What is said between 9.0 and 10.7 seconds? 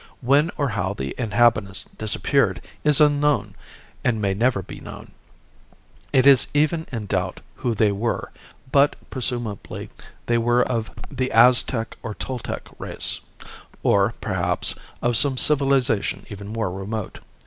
presumably, they were